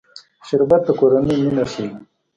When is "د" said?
0.87-0.89